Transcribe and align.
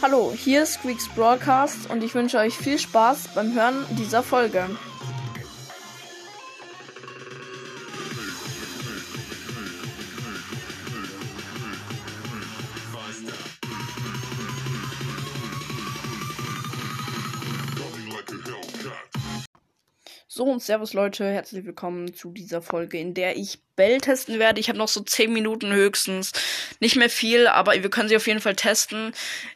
Hallo, 0.00 0.32
hier 0.32 0.62
ist 0.62 0.74
Squeaks 0.74 1.08
Broadcast 1.08 1.90
und 1.90 2.04
ich 2.04 2.14
wünsche 2.14 2.38
euch 2.38 2.56
viel 2.56 2.78
Spaß 2.78 3.30
beim 3.34 3.52
Hören 3.52 3.84
dieser 3.98 4.22
Folge. 4.22 4.64
So 20.38 20.44
und 20.44 20.62
Servus 20.62 20.92
Leute, 20.92 21.28
herzlich 21.28 21.64
willkommen 21.64 22.14
zu 22.14 22.30
dieser 22.30 22.62
Folge, 22.62 22.96
in 22.96 23.12
der 23.12 23.36
ich 23.36 23.58
Bell 23.74 23.98
testen 23.98 24.38
werde. 24.38 24.60
Ich 24.60 24.68
habe 24.68 24.78
noch 24.78 24.86
so 24.86 25.00
10 25.00 25.32
Minuten 25.32 25.72
höchstens, 25.72 26.30
nicht 26.78 26.94
mehr 26.94 27.10
viel, 27.10 27.48
aber 27.48 27.72
wir 27.72 27.90
können 27.90 28.08
sie 28.08 28.14
auf 28.14 28.28
jeden 28.28 28.38
Fall 28.38 28.54
testen. 28.54 29.10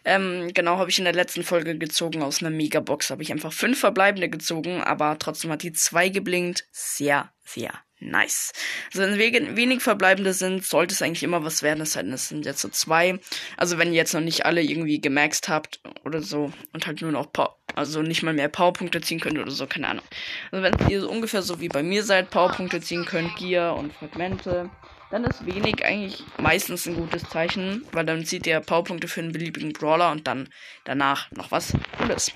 Ähm, 0.05 0.51
genau, 0.53 0.79
habe 0.79 0.91
ich 0.91 0.98
in 0.98 1.05
der 1.05 1.15
letzten 1.15 1.45
Folge 1.45 1.79
gezogen 1.79 2.20
aus 2.20 2.42
einer 2.42 2.51
Megabox, 2.51 3.11
habe 3.11 3.23
ich 3.23 3.30
einfach 3.30 3.53
fünf 3.53 3.79
verbleibende 3.79 4.29
gezogen, 4.29 4.83
aber 4.83 5.20
trotzdem 5.20 5.53
hat 5.53 5.62
die 5.62 5.73
zwei 5.73 6.09
geblinkt. 6.09 6.66
Sehr, 6.73 7.33
sehr 7.45 7.70
Nice. 8.03 8.53
Also 8.92 9.03
wenn 9.03 9.56
wenig 9.56 9.80
verbleibende 9.80 10.33
sind, 10.33 10.64
sollte 10.64 10.92
es 10.92 11.03
eigentlich 11.03 11.23
immer 11.23 11.45
was 11.45 11.62
werden. 11.62 11.83
Es 11.83 11.92
sind 12.28 12.45
jetzt 12.45 12.61
so 12.61 12.69
zwei. 12.69 13.20
Also 13.56 13.78
wenn 13.78 13.89
ihr 13.89 13.98
jetzt 13.98 14.12
noch 14.12 14.20
nicht 14.20 14.45
alle 14.45 14.62
irgendwie 14.62 15.01
gemaxt 15.01 15.48
habt 15.48 15.80
oder 16.05 16.20
so 16.20 16.53
und 16.73 16.87
halt 16.87 17.01
nur 17.01 17.12
noch 17.12 17.33
Power, 17.33 17.56
also 17.75 18.03
nicht 18.03 18.23
mal 18.23 18.35
mehr 18.35 18.49
Powerpunkte 18.49 19.01
ziehen 19.01 19.21
könnt 19.21 19.39
oder 19.39 19.51
so, 19.51 19.67
keine 19.67 19.89
Ahnung. 19.89 20.05
Also 20.51 20.62
wenn 20.62 20.89
ihr 20.89 21.01
so 21.01 21.11
ungefähr 21.11 21.43
so 21.43 21.61
wie 21.61 21.69
bei 21.69 21.83
mir 21.83 22.03
seid, 22.05 22.31
Powerpunkte 22.31 22.81
ziehen 22.81 23.05
könnt, 23.05 23.37
Gear 23.37 23.77
und 23.77 23.93
Fragmente, 23.93 24.71
dann 25.11 25.25
ist 25.25 25.45
wenig 25.45 25.85
eigentlich 25.85 26.25
meistens 26.39 26.87
ein 26.87 26.97
gutes 26.97 27.29
Zeichen, 27.29 27.87
weil 27.93 28.07
dann 28.07 28.25
zieht 28.25 28.47
ihr 28.47 28.61
Powerpunkte 28.61 29.09
für 29.09 29.21
einen 29.21 29.33
beliebigen 29.33 29.73
Brawler 29.73 30.11
und 30.11 30.27
dann 30.27 30.48
danach 30.85 31.31
noch 31.33 31.51
was 31.51 31.75
Cooles. 31.98 32.33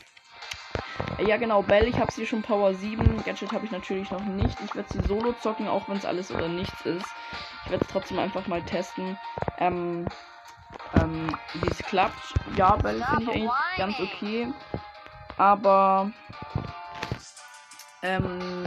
Ja, 1.26 1.38
genau, 1.38 1.62
Bell, 1.62 1.88
ich 1.88 1.96
habe 1.96 2.12
sie 2.12 2.26
schon 2.26 2.42
Power 2.42 2.74
7. 2.74 3.24
Gadget 3.24 3.52
habe 3.52 3.64
ich 3.64 3.70
natürlich 3.70 4.10
noch 4.10 4.24
nicht. 4.24 4.56
Ich 4.64 4.74
werde 4.74 4.92
sie 4.92 5.00
solo 5.08 5.34
zocken, 5.40 5.66
auch 5.66 5.88
wenn 5.88 5.96
es 5.96 6.04
alles 6.04 6.30
oder 6.30 6.48
nichts 6.48 6.84
ist. 6.84 7.06
Ich 7.64 7.70
werde 7.70 7.84
es 7.84 7.90
trotzdem 7.90 8.18
einfach 8.18 8.46
mal 8.46 8.62
testen. 8.62 9.16
Ähm, 9.58 10.06
ähm, 11.00 11.28
wie 11.54 11.68
es 11.68 11.78
klappt. 11.78 12.34
Ja, 12.56 12.76
Bell 12.76 13.02
finde 13.02 13.32
ich 13.32 13.38
eigentlich 13.38 13.50
ganz 13.76 14.00
okay. 14.00 14.48
Aber, 15.36 16.12
ähm, 18.02 18.66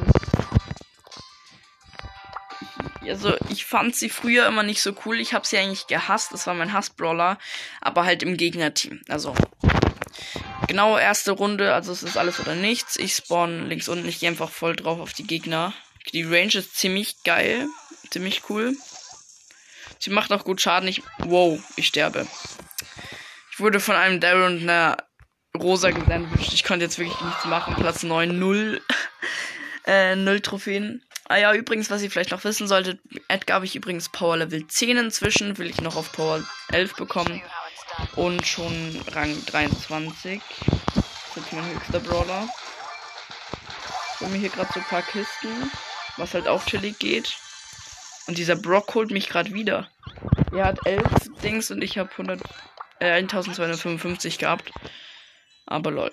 also 3.08 3.34
ich 3.50 3.66
fand 3.66 3.96
sie 3.96 4.10
früher 4.10 4.46
immer 4.48 4.64
nicht 4.64 4.82
so 4.82 4.94
cool. 5.06 5.20
Ich 5.20 5.34
habe 5.34 5.48
sie 5.48 5.58
eigentlich 5.58 5.88
gehasst. 5.88 6.32
Das 6.32 6.46
war 6.48 6.54
mein 6.54 6.74
Hassbrawler. 6.74 7.38
Aber 7.82 8.06
halt 8.06 8.22
im 8.24 8.38
Gegnerteam. 8.38 9.02
Also 9.08 9.34
Genau, 10.70 11.00
erste 11.00 11.32
Runde, 11.32 11.74
also 11.74 11.92
es 11.92 12.04
ist 12.04 12.16
alles 12.16 12.40
oder 12.40 12.54
nichts. 12.54 12.96
Ich 12.96 13.16
spawn 13.16 13.68
links 13.68 13.90
unten, 13.90 14.08
ich 14.08 14.20
gehe 14.20 14.30
einfach 14.30 14.52
voll 14.52 14.76
drauf 14.76 15.00
auf 15.00 15.14
die 15.14 15.26
Gegner. 15.26 15.74
Die 16.14 16.22
Range 16.22 16.54
ist 16.54 16.78
ziemlich 16.78 17.24
geil, 17.24 17.68
ziemlich 18.12 18.44
cool. 18.50 18.78
Sie 19.98 20.12
macht 20.12 20.32
auch 20.32 20.44
gut 20.44 20.62
Schaden. 20.62 20.88
Ich, 20.88 21.02
wow, 21.18 21.60
ich 21.76 21.88
sterbe. 21.88 22.28
Ich 23.52 23.60
wurde 23.60 23.80
von 23.80 23.96
einem 23.96 24.20
Daryl 24.20 24.44
und 24.44 24.62
einer 24.62 24.98
Rosa 25.58 25.92
gesandwiched. 25.92 26.54
Ich 26.54 26.64
konnte 26.64 26.86
jetzt 26.86 27.00
wirklich 27.00 27.20
nichts 27.22 27.46
machen. 27.46 27.76
Platz 27.76 28.04
9, 28.04 28.38
0. 28.38 28.82
äh, 29.86 30.16
0 30.16 30.40
Trophäen. 30.42 31.04
Ah 31.28 31.38
ja, 31.38 31.54
übrigens, 31.54 31.90
was 31.90 32.02
ihr 32.02 32.10
vielleicht 32.10 32.32
noch 32.32 32.44
wissen 32.44 32.68
solltet, 32.68 33.00
Edgar 33.28 33.56
habe 33.56 33.66
ich 33.66 33.76
übrigens 33.76 34.10
Power 34.10 34.38
Level 34.38 34.66
10 34.66 34.98
inzwischen. 34.98 35.58
Will 35.58 35.70
ich 35.70 35.82
noch 35.82 35.96
auf 35.96 36.12
Power 36.12 36.44
11 36.72 36.96
bekommen. 36.96 37.42
Und 38.16 38.46
schon 38.48 39.00
Rang 39.12 39.36
23. 39.46 40.42
Das 40.96 40.98
ist 40.98 41.36
jetzt 41.36 41.54
mein 41.54 41.66
höchster 41.66 42.00
Brawler. 42.00 42.48
Ich 44.16 44.22
hole 44.22 44.32
mir 44.32 44.38
hier 44.38 44.50
gerade 44.50 44.72
so 44.74 44.80
ein 44.80 44.86
paar 44.86 45.02
Kisten. 45.04 45.72
Was 46.18 46.34
halt 46.34 46.48
auch 46.48 46.66
chillig 46.66 47.00
geht. 47.00 47.38
Und 48.28 48.38
dieser 48.38 48.56
Brock 48.56 48.94
holt 48.94 49.12
mich 49.12 49.30
gerade 49.30 49.54
wieder. 49.54 49.90
Er 50.52 50.66
hat 50.66 50.86
11 50.86 51.06
Dings 51.44 51.72
und 51.72 51.84
ich 51.84 51.98
habe 51.98 52.12
100, 52.12 52.42
äh, 53.00 53.14
1255 53.14 54.38
gehabt. 54.38 54.72
Aber 55.70 55.92
lol. 55.92 56.12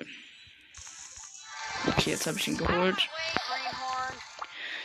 Okay, 1.86 2.10
jetzt 2.10 2.26
habe 2.26 2.38
ich 2.38 2.46
ihn 2.46 2.58
geholt. 2.58 3.08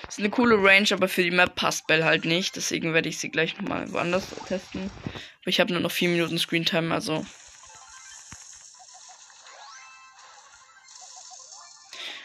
Ist 0.08 0.20
eine 0.20 0.30
coole 0.30 0.56
Range, 0.56 0.88
aber 0.92 1.10
für 1.10 1.24
die 1.24 1.32
Map 1.32 1.56
passt 1.56 1.88
Bell 1.88 2.06
halt 2.06 2.24
nicht. 2.24 2.56
Deswegen 2.56 2.94
werde 2.94 3.10
ich 3.10 3.20
sie 3.20 3.30
gleich 3.30 3.58
nochmal 3.58 3.92
woanders 3.92 4.30
testen. 4.48 4.90
Aber 5.42 5.48
ich 5.48 5.60
habe 5.60 5.74
nur 5.74 5.82
noch 5.82 5.92
4 5.92 6.08
Minuten 6.08 6.40
Screentime, 6.40 6.94
also. 6.94 7.26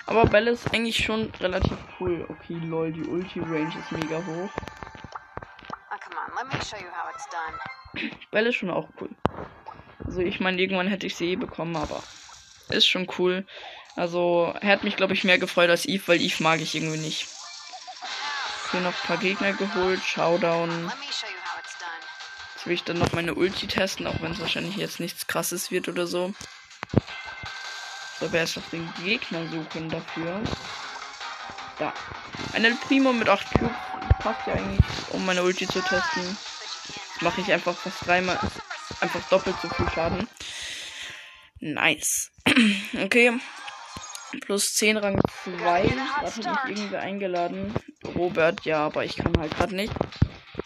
Aber 0.06 0.26
Bell 0.26 0.46
ist 0.46 0.72
eigentlich 0.72 1.04
schon 1.04 1.32
relativ 1.40 1.76
cool. 1.98 2.26
Okay, 2.28 2.60
lol, 2.62 2.92
die 2.92 3.02
Ulti-Range 3.02 3.76
ist 3.76 3.90
mega 3.90 4.24
hoch. 4.24 4.50
Oh, 6.32 6.90
Bell 8.30 8.46
ist 8.46 8.54
schon 8.54 8.70
auch 8.70 8.88
cool. 9.00 9.10
Also 10.04 10.20
ich 10.20 10.38
meine, 10.38 10.60
irgendwann 10.60 10.86
hätte 10.86 11.08
ich 11.08 11.16
sie 11.16 11.32
eh 11.32 11.36
bekommen, 11.36 11.74
aber 11.74 12.00
ist 12.69 12.87
schon 12.87 13.06
cool. 13.19 13.47
Also, 13.94 14.54
er 14.60 14.72
hat 14.72 14.84
mich, 14.84 14.97
glaube 14.97 15.15
ich, 15.15 15.25
mehr 15.25 15.38
gefreut 15.38 15.71
als 15.71 15.87
Eve, 15.87 16.03
weil 16.06 16.21
Eve 16.21 16.43
mag 16.43 16.60
ich 16.60 16.75
irgendwie 16.75 16.99
nicht. 16.99 17.27
Hier 18.71 18.81
noch 18.81 18.93
ein 18.93 19.06
paar 19.06 19.16
Gegner 19.16 19.53
geholt. 19.53 20.03
Showdown. 20.04 20.93
Jetzt 22.55 22.66
will 22.66 22.75
ich 22.75 22.84
dann 22.84 22.99
noch 22.99 23.12
meine 23.12 23.34
Ulti 23.34 23.66
testen, 23.66 24.06
auch 24.06 24.21
wenn 24.21 24.32
es 24.32 24.41
wahrscheinlich 24.41 24.76
jetzt 24.76 25.00
nichts 25.00 25.26
krasses 25.26 25.71
wird 25.71 25.88
oder 25.88 26.06
so. 26.06 26.34
Aber 28.21 28.38
erst 28.38 28.56
noch 28.56 28.69
den 28.71 28.93
Gegner 29.05 29.47
suchen 29.49 29.88
dafür. 29.88 30.41
Da. 31.78 31.93
Eine 32.55 32.75
Primo 32.75 33.12
mit 33.12 33.28
8 33.28 33.50
Cubes 33.53 33.76
passt 34.19 34.47
ja 34.47 34.55
eigentlich, 34.55 34.81
um 35.10 35.25
meine 35.25 35.43
Ulti 35.43 35.66
zu 35.66 35.81
testen. 35.81 36.37
Mache 37.21 37.41
ich 37.41 37.53
einfach 37.53 37.75
fast 37.76 38.06
dreimal, 38.06 38.38
einfach 39.00 39.21
doppelt 39.31 39.56
so 39.62 39.69
viel 39.69 39.88
Schaden. 39.94 40.28
Nice. 41.61 42.31
okay. 43.03 43.33
Plus 44.41 44.75
10 44.75 44.97
Rang 44.97 45.21
2. 45.44 45.83
Da 45.89 46.06
hat 46.17 46.37
mich 46.37 46.47
irgendwie 46.47 46.97
eingeladen. 46.97 47.75
Robert, 48.15 48.65
ja, 48.65 48.84
aber 48.84 49.05
ich 49.05 49.17
kann 49.17 49.37
halt 49.39 49.56
gerade 49.56 49.75
nicht. 49.75 49.93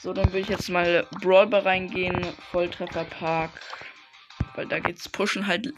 So, 0.01 0.13
dann 0.13 0.33
will 0.33 0.43
ich 0.43 0.49
jetzt 0.49 0.69
mal 0.69 1.07
Brawlbar 1.21 1.67
reingehen. 1.67 2.21
Volltrefferpark. 2.51 3.51
Weil 4.55 4.67
da 4.67 4.79
geht's 4.79 5.09
pushen 5.09 5.47
halt 5.47 5.73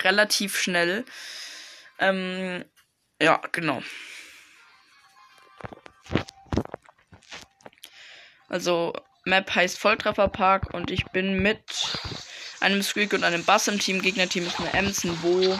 relativ 0.00 0.58
schnell. 0.58 1.04
Ähm, 1.98 2.64
ja, 3.20 3.40
genau. 3.52 3.82
Also, 8.48 8.92
Map 9.24 9.54
heißt 9.54 9.78
Volltrefferpark 9.78 10.74
und 10.74 10.90
ich 10.90 11.04
bin 11.06 11.40
mit 11.40 11.64
einem 12.64 12.82
Squeak 12.82 13.12
und 13.12 13.22
einem 13.24 13.44
Bass 13.44 13.68
im 13.68 13.78
Team. 13.78 14.02
Gegnerteam 14.02 14.46
ist 14.46 14.58
eine 14.58 14.72
Ems, 14.72 15.04
ein 15.04 15.16
Bo, 15.18 15.58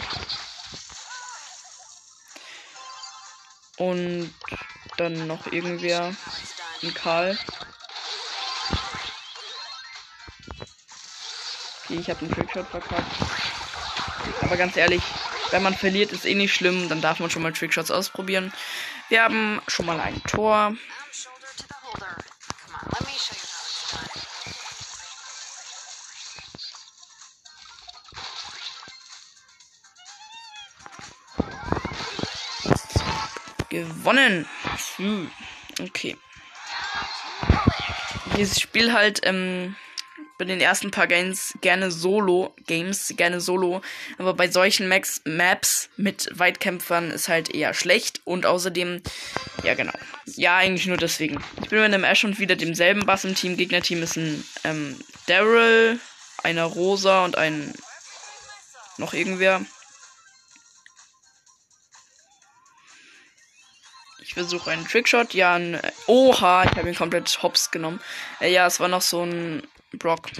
Und 3.77 4.33
dann 4.97 5.27
noch 5.27 5.51
irgendwer. 5.51 6.15
Ein 6.81 6.93
Karl. 6.93 7.37
Okay, 11.83 11.99
ich 11.99 12.09
habe 12.09 12.21
einen 12.21 12.31
Trickshot 12.31 12.67
verkackt. 12.67 13.15
Aber 14.41 14.57
ganz 14.57 14.75
ehrlich, 14.75 15.03
wenn 15.51 15.61
man 15.61 15.75
verliert, 15.75 16.11
ist 16.11 16.25
eh 16.25 16.35
nicht 16.35 16.53
schlimm. 16.53 16.89
Dann 16.89 17.01
darf 17.01 17.19
man 17.19 17.29
schon 17.29 17.43
mal 17.43 17.53
Trickshots 17.53 17.91
ausprobieren. 17.91 18.51
Wir 19.09 19.23
haben 19.23 19.61
schon 19.67 19.85
mal 19.85 19.99
ein 19.99 20.21
Tor. 20.23 20.75
Gewonnen. 33.69 34.47
Hm. 34.97 35.29
Okay. 35.79 36.17
Dieses 38.37 38.59
Spiel 38.59 38.93
halt 38.93 39.21
ähm, 39.23 39.75
bei 40.37 40.45
den 40.45 40.59
ersten 40.59 40.91
paar 40.91 41.07
Games 41.07 41.53
gerne 41.61 41.91
Solo, 41.91 42.53
Games 42.67 43.13
gerne 43.15 43.39
Solo, 43.39 43.81
aber 44.17 44.33
bei 44.33 44.49
solchen 44.49 44.87
Max 44.87 45.21
Maps 45.25 45.89
mit 45.95 46.29
Weitkämpfern 46.33 47.11
ist 47.11 47.29
halt 47.29 47.53
eher 47.53 47.73
schlecht 47.73 48.21
und 48.25 48.45
außerdem, 48.45 49.01
ja 49.63 49.75
genau, 49.75 49.93
ja 50.25 50.57
eigentlich 50.57 50.87
nur 50.87 50.97
deswegen. 50.97 51.41
Ich 51.63 51.69
bin 51.69 51.79
mit 51.79 51.93
einem 51.93 52.03
Ash 52.03 52.23
und 52.23 52.39
wieder 52.39 52.55
demselben 52.55 53.05
Bass 53.05 53.23
im 53.23 53.35
Team. 53.35 53.55
Gegnerteam 53.55 54.03
ist 54.03 54.17
ein 54.17 54.43
ähm, 54.63 54.99
Daryl, 55.27 55.99
einer 56.43 56.65
Rosa 56.65 57.23
und 57.23 57.37
ein 57.37 57.73
noch 58.97 59.13
irgendwer. 59.13 59.61
Ich 64.27 64.33
versuche 64.33 64.71
einen 64.71 64.87
Trickshot. 64.87 65.35
Ja, 65.35 65.53
ein. 65.53 65.79
Oha, 66.07 66.63
ich 66.63 66.71
habe 66.71 66.89
ihn 66.89 66.95
komplett 66.95 67.43
hops 67.43 67.69
genommen. 67.69 68.01
Äh, 68.39 68.51
ja, 68.51 68.65
es 68.65 68.79
war 68.79 68.87
noch 68.87 69.03
so 69.03 69.23
ein 69.23 69.61
Brock. 69.93 70.31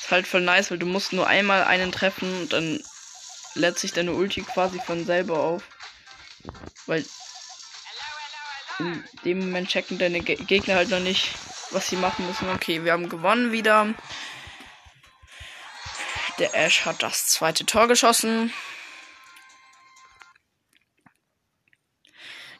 Ist 0.00 0.10
halt 0.10 0.26
voll 0.26 0.40
nice, 0.40 0.70
weil 0.70 0.78
du 0.78 0.86
musst 0.86 1.12
nur 1.12 1.26
einmal 1.26 1.64
einen 1.64 1.92
treffen 1.92 2.40
und 2.40 2.52
dann 2.54 2.82
lädt 3.54 3.78
sich 3.78 3.92
deine 3.92 4.12
Ulti 4.14 4.40
quasi 4.40 4.80
von 4.80 5.04
selber 5.04 5.38
auf. 5.38 5.62
Weil 6.86 7.04
in 8.78 9.04
dem 9.26 9.40
Moment 9.40 9.68
checken 9.68 9.98
deine 9.98 10.22
Gegner 10.22 10.76
halt 10.76 10.88
noch 10.88 11.00
nicht, 11.00 11.28
was 11.72 11.88
sie 11.88 11.96
machen 11.96 12.26
müssen. 12.26 12.48
Okay, 12.48 12.84
wir 12.84 12.92
haben 12.92 13.10
gewonnen 13.10 13.52
wieder. 13.52 13.92
Der 16.38 16.54
Ash 16.54 16.84
hat 16.84 17.02
das 17.02 17.26
zweite 17.26 17.66
Tor 17.66 17.88
geschossen. 17.88 18.52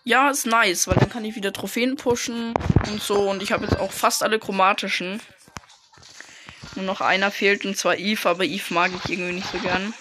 Ja, 0.03 0.31
ist 0.31 0.47
nice, 0.47 0.89
weil 0.89 0.97
dann 0.97 1.11
kann 1.11 1.25
ich 1.25 1.37
wieder 1.37 1.53
Trophäen 1.53 1.97
pushen 1.97 2.55
und 2.87 3.03
so. 3.03 3.29
Und 3.31 3.43
ich 3.43 3.53
habe 3.53 3.67
jetzt 3.67 3.79
auch 3.79 3.93
fast 3.93 4.23
alle 4.23 4.39
chromatischen. 4.39 5.21
Nur 6.75 6.85
noch 6.87 7.01
einer 7.01 7.31
fehlt 7.31 7.65
und 7.67 7.77
zwar 7.77 7.97
Eve, 7.99 8.29
aber 8.29 8.45
Eve 8.45 8.75
mag 8.75 8.91
ich 8.95 9.11
irgendwie 9.11 9.35
nicht 9.35 9.51
so 9.53 9.59
gern. 9.59 9.95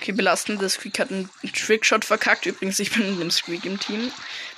Okay, 0.00 0.12
belastend. 0.12 0.62
Der 0.62 0.70
Squeak 0.70 0.98
hat 0.98 1.10
einen 1.10 1.28
Trickshot 1.52 2.06
verkackt. 2.06 2.46
Übrigens, 2.46 2.78
ich 2.78 2.90
bin 2.90 3.10
mit 3.10 3.20
dem 3.20 3.30
Squeak 3.30 3.66
im 3.66 3.78
Team. 3.78 4.10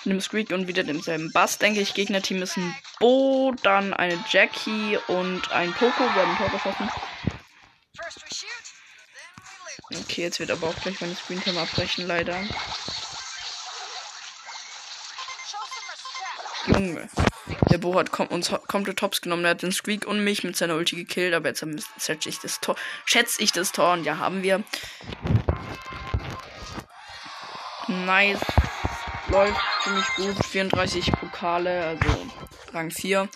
Mit 0.04 0.14
dem 0.14 0.20
Squeak 0.20 0.50
und 0.50 0.68
wieder 0.68 0.84
demselben 0.84 1.32
Bass, 1.32 1.58
denke 1.58 1.80
ich. 1.80 1.94
Gegnerteam 1.94 2.42
ist 2.42 2.56
ein 2.56 2.76
Bo, 3.00 3.52
dann 3.64 3.92
eine 3.92 4.24
Jackie 4.30 4.98
und 5.08 5.50
ein 5.50 5.72
Poco. 5.72 6.04
Wir 6.04 6.22
haben 6.22 6.30
ein 6.30 6.36
Tor 6.36 6.48
geschossen. 6.48 6.88
Okay, 9.92 10.22
jetzt 10.22 10.38
wird 10.38 10.52
aber 10.52 10.68
auch 10.68 10.80
gleich 10.80 11.00
meine 11.00 11.16
Screentime 11.16 11.60
abbrechen, 11.60 12.06
leider. 12.06 12.40
Junge. 16.66 17.08
Der 17.70 17.78
Bo 17.78 17.98
hat 17.98 18.12
kom 18.12 18.28
uns 18.28 18.52
komplett 18.68 18.98
Tops 18.98 19.20
genommen. 19.20 19.44
Er 19.44 19.52
hat 19.52 19.62
den 19.62 19.72
Squeak 19.72 20.06
und 20.06 20.22
mich 20.22 20.44
mit 20.44 20.56
seiner 20.56 20.76
Ulti 20.76 20.96
gekillt, 20.96 21.34
aber 21.34 21.48
jetzt 21.48 21.64
schätze 21.98 22.28
ich 22.28 22.38
das 22.38 22.60
Tor. 22.60 22.76
Schätze 23.04 23.42
ich 23.42 23.52
das 23.52 23.72
Tor 23.72 23.94
und 23.94 24.04
ja, 24.04 24.18
haben 24.18 24.42
wir. 24.42 24.62
Nice. 27.88 28.40
Läuft 29.28 29.60
ziemlich 29.82 30.06
gut. 30.16 30.44
34 30.44 31.12
Pokale, 31.12 31.84
also 31.84 32.26
Rang 32.72 32.90
4. 32.90 33.28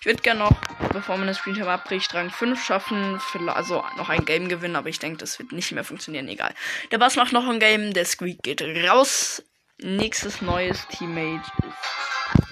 Ich 0.00 0.06
würde 0.06 0.22
gerne 0.22 0.40
noch, 0.40 0.52
bevor 0.92 1.16
man 1.16 1.26
das 1.26 1.38
Screentime 1.38 1.70
abbricht, 1.70 2.14
Rang 2.14 2.30
5 2.30 2.64
schaffen. 2.64 3.20
Also 3.48 3.84
noch 3.96 4.08
ein 4.08 4.24
Game 4.24 4.48
gewinnen, 4.48 4.76
aber 4.76 4.88
ich 4.88 4.98
denke, 4.98 5.18
das 5.18 5.38
wird 5.38 5.52
nicht 5.52 5.72
mehr 5.72 5.84
funktionieren. 5.84 6.28
Egal. 6.28 6.54
Der 6.92 6.98
Bass 6.98 7.16
macht 7.16 7.32
noch 7.32 7.48
ein 7.48 7.58
Game. 7.58 7.92
Der 7.92 8.04
Squeak 8.04 8.42
geht 8.42 8.62
raus. 8.88 9.42
Nächstes 9.80 10.42
neues 10.42 10.86
Teammate 10.88 11.50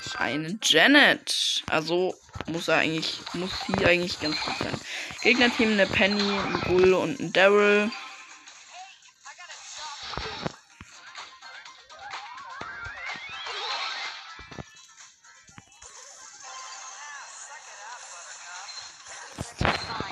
ist 0.05 0.17
eine 0.19 0.59
Janet. 0.63 1.65
Also 1.69 2.15
muss 2.47 2.69
er 2.69 2.77
eigentlich, 2.77 3.21
muss 3.33 3.51
sie 3.67 3.85
eigentlich 3.85 4.21
ganz 4.21 4.41
gut 4.41 4.57
sein. 4.59 4.81
Gegnerteam 5.23 5.73
eine 5.73 5.87
Penny, 5.87 6.23
ein 6.23 6.61
Bull 6.67 6.95
und 6.95 7.19
ein 7.19 7.33
Daryl. 7.33 7.91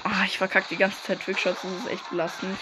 Ah, 0.05 0.25
ich 0.26 0.38
verkacke 0.38 0.67
die 0.71 0.76
ganze 0.76 1.03
Zeit 1.03 1.23
Trickshots, 1.23 1.62
das 1.62 1.73
ist 1.73 1.91
echt 1.91 2.11
belastend. 2.11 2.59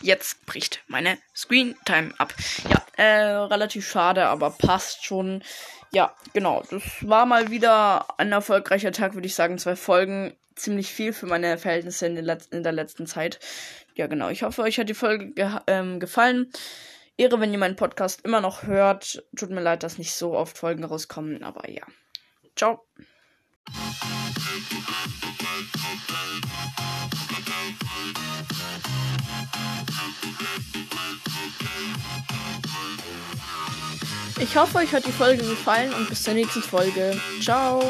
Jetzt 0.00 0.44
bricht 0.46 0.82
meine 0.88 1.18
Screen 1.34 1.76
Time 1.84 2.12
ab. 2.18 2.34
Ja, 2.68 2.82
äh, 2.96 3.30
relativ 3.44 3.88
schade, 3.88 4.26
aber 4.26 4.50
passt 4.50 5.04
schon. 5.04 5.42
Ja, 5.92 6.14
genau. 6.32 6.64
Das 6.70 6.82
war 7.02 7.26
mal 7.26 7.50
wieder 7.50 8.06
ein 8.18 8.32
erfolgreicher 8.32 8.92
Tag, 8.92 9.14
würde 9.14 9.26
ich 9.26 9.34
sagen. 9.34 9.58
Zwei 9.58 9.76
Folgen. 9.76 10.34
Ziemlich 10.54 10.92
viel 10.92 11.12
für 11.12 11.26
meine 11.26 11.56
Verhältnisse 11.56 12.06
in, 12.06 12.16
in 12.16 12.62
der 12.62 12.72
letzten 12.72 13.06
Zeit. 13.06 13.38
Ja, 13.94 14.06
genau. 14.06 14.28
Ich 14.28 14.42
hoffe, 14.42 14.62
euch 14.62 14.78
hat 14.78 14.88
die 14.88 14.94
Folge 14.94 15.30
ge 15.32 15.48
ähm, 15.66 15.98
gefallen. 15.98 16.52
Ehre, 17.16 17.40
wenn 17.40 17.52
ihr 17.52 17.58
meinen 17.58 17.76
Podcast 17.76 18.24
immer 18.24 18.40
noch 18.40 18.64
hört. 18.64 19.22
Tut 19.36 19.50
mir 19.50 19.60
leid, 19.60 19.82
dass 19.82 19.98
nicht 19.98 20.12
so 20.12 20.34
oft 20.34 20.58
Folgen 20.58 20.84
rauskommen, 20.84 21.42
aber 21.42 21.68
ja. 21.68 21.82
Ciao. 22.56 22.84
Ich 34.40 34.56
hoffe, 34.56 34.78
euch 34.78 34.92
hat 34.92 35.06
die 35.06 35.12
Folge 35.12 35.42
gefallen 35.42 35.94
und 35.94 36.08
bis 36.08 36.24
zur 36.24 36.34
nächsten 36.34 36.62
Folge. 36.62 37.16
Ciao. 37.40 37.80